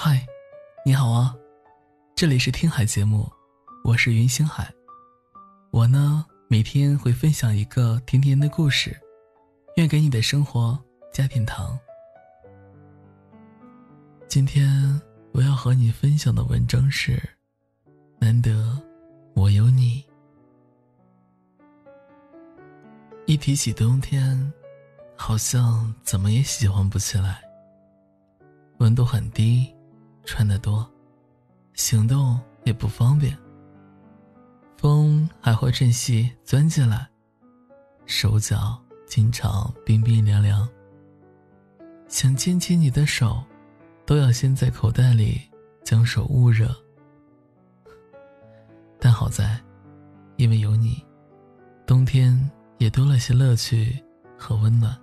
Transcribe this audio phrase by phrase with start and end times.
[0.00, 0.24] 嗨，
[0.84, 1.34] 你好啊，
[2.14, 3.28] 这里是听海节目，
[3.82, 4.72] 我是云星海。
[5.72, 8.96] 我呢，每天会分享一个甜甜的故事，
[9.74, 10.78] 愿给你的生活
[11.12, 11.76] 加点糖。
[14.28, 14.70] 今天
[15.32, 17.20] 我要和你分享的文章是：
[18.20, 18.80] 难得
[19.34, 20.04] 我有你。
[23.26, 24.52] 一提起冬天，
[25.16, 27.42] 好像怎么也喜欢不起来。
[28.78, 29.74] 温度很低，
[30.28, 30.86] 穿得多，
[31.72, 33.34] 行动也不方便。
[34.76, 37.08] 风还会趁隙钻进来，
[38.04, 40.68] 手脚经常冰冰凉凉。
[42.08, 43.42] 想牵起你的手，
[44.04, 45.40] 都要先在口袋里
[45.82, 46.76] 将手捂热。
[49.00, 49.58] 但好在，
[50.36, 51.02] 因为有你，
[51.86, 52.38] 冬天。
[52.76, 54.00] 也多了些乐趣
[54.38, 54.96] 和温暖。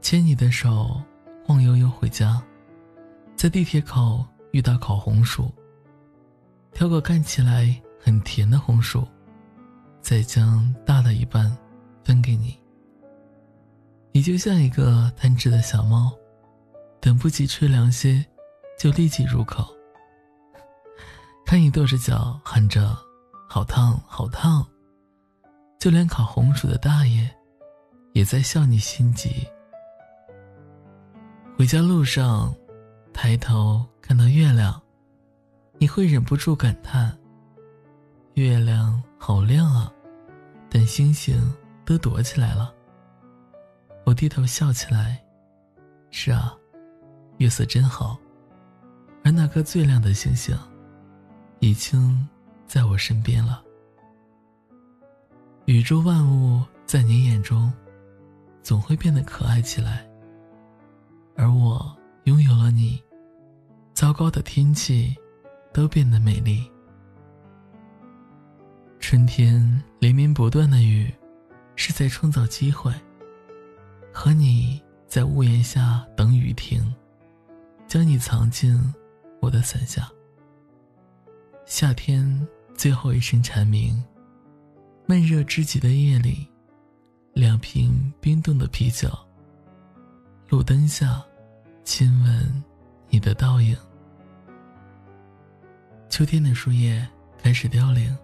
[0.00, 1.00] 牵你的手，
[1.44, 2.42] 晃悠悠回家，
[3.46, 5.48] 在地铁口遇到烤红薯，
[6.72, 9.06] 挑个看起来很甜的红薯，
[10.00, 11.56] 再将大的一半
[12.02, 12.58] 分给你。
[14.10, 16.12] 你就像一个贪吃的小猫，
[17.00, 18.26] 等不及吃凉些，
[18.76, 19.64] 就立即入口。
[21.44, 22.98] 看你跺着脚喊着
[23.48, 24.66] “好烫，好烫”。
[25.78, 27.30] 就连烤红薯的大爷，
[28.12, 29.46] 也在笑你心急。
[31.56, 32.52] 回家路上，
[33.16, 34.78] 抬头看到月亮，
[35.78, 37.16] 你会忍不住感叹
[38.34, 39.90] ：“月亮好亮啊！”
[40.68, 41.34] 但星星
[41.86, 42.74] 都躲起来了。
[44.04, 45.18] 我低头笑起来
[46.12, 46.54] ：“是啊，
[47.38, 48.18] 月色真好。”
[49.24, 50.54] 而那颗最亮的星星，
[51.60, 52.28] 已经
[52.66, 53.62] 在我身边了。
[55.64, 57.72] 宇宙万物在你眼中，
[58.62, 60.06] 总会变得可爱起来。
[61.34, 63.02] 而我拥有了你，
[63.96, 65.16] 糟糕的天气
[65.72, 66.70] 都变得美丽。
[69.00, 71.10] 春天连绵不断的雨，
[71.76, 72.92] 是在创造机会。
[74.12, 76.94] 和你在屋檐下等雨停，
[77.88, 78.78] 将你藏进
[79.40, 80.06] 我的伞下。
[81.64, 84.04] 夏天最后一声蝉鸣。
[85.06, 86.46] 闷热之极的夜里，
[87.32, 89.08] 两瓶冰冻的啤酒。
[90.50, 91.24] 路灯下，
[91.82, 92.64] 亲吻
[93.16, 93.74] 你的倒影。
[96.10, 97.02] 秋天的树叶
[97.42, 98.14] 开始凋零。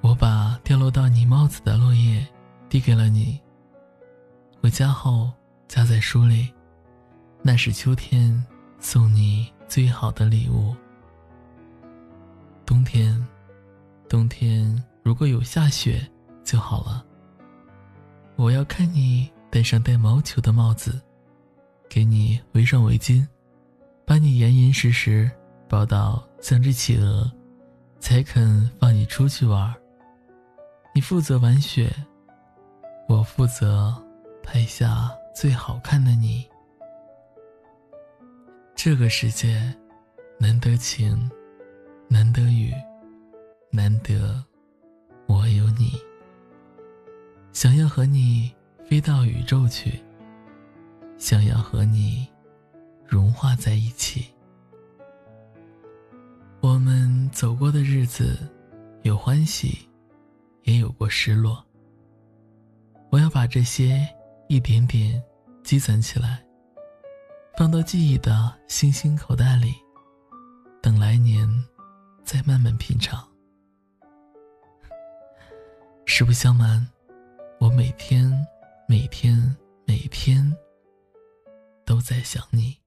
[0.00, 2.26] 我把掉落到你帽子的落叶
[2.68, 3.40] 递给了你。
[4.60, 5.30] 回家后
[5.68, 6.52] 夹在书里，
[7.42, 8.44] 那是秋天
[8.80, 10.74] 送你最好的礼物。
[12.66, 13.24] 冬天，
[14.08, 14.84] 冬天。
[15.04, 16.04] 如果有下雪
[16.42, 17.06] 就好了。
[18.34, 21.00] 我要看你戴上带毛球的帽子，
[21.88, 23.24] 给你围上围巾，
[24.10, 25.30] 把你严严实实
[25.68, 27.30] 抱到像只企鹅，
[28.00, 29.72] 才肯放你出去玩。
[30.92, 31.88] 你负责玩雪，
[33.08, 33.94] 我负责
[34.42, 36.44] 拍下最好看的你。
[38.74, 39.72] 这个世界，
[40.40, 41.30] 难得晴，
[42.08, 42.74] 难得雨，
[43.70, 44.44] 难得。
[45.26, 45.92] 我有你，
[47.52, 48.52] 想要和你
[48.88, 50.02] 飞到宇宙去，
[51.16, 52.26] 想要和你
[53.10, 54.24] 融化在一起。
[56.60, 58.38] 我们走过的日子，
[59.02, 59.88] 有欢喜，
[60.62, 61.62] 也有过失落。
[63.10, 64.08] 我要把这些
[64.48, 65.20] 一点点
[65.64, 66.40] 积攒起来，
[67.58, 69.74] 放到记忆的星星口袋里，
[70.80, 71.48] 等来年
[72.24, 73.26] 再慢慢品尝。
[76.06, 76.86] 实不相瞒，
[77.58, 78.30] 我每天、
[78.86, 80.56] 每天、每天
[81.84, 82.79] 都在想你。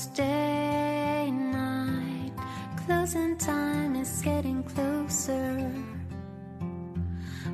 [0.00, 2.32] Tuesday night,
[2.86, 5.70] closing time is getting closer.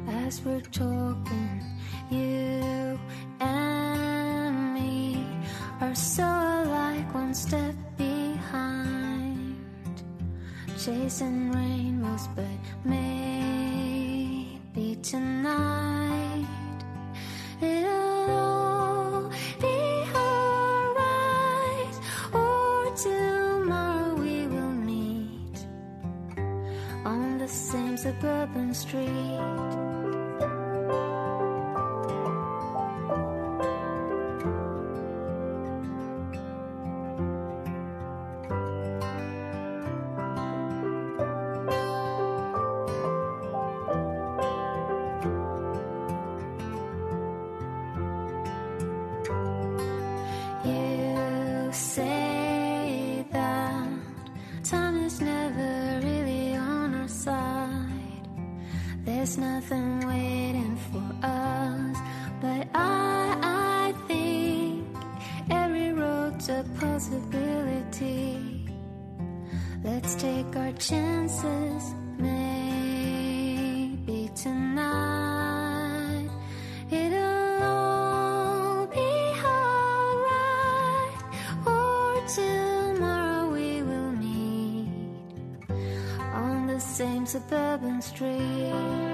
[0.06, 1.64] As we're talking,
[2.08, 3.00] you
[3.40, 5.26] and me
[5.80, 9.56] are so alike, one step behind.
[10.78, 12.46] Chasing rainbows, but
[12.84, 13.76] maybe
[15.02, 16.05] tonight
[28.06, 30.05] suburban street.
[59.26, 61.96] There's nothing waiting for us,
[62.40, 64.86] but I, I think
[65.50, 68.70] every road's a possibility.
[69.82, 72.70] Let's take our chances, maybe
[74.36, 76.30] tonight.
[76.92, 81.18] It'll all be alright,
[81.66, 84.88] or tomorrow we will meet
[86.32, 89.05] on the same suburban street.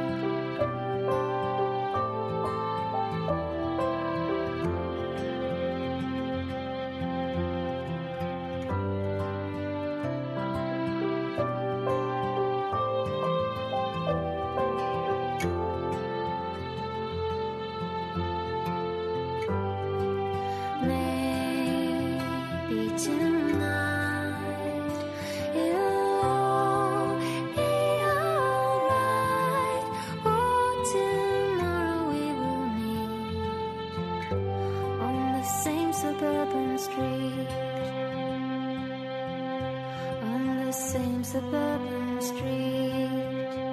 [40.73, 43.72] same suburban street.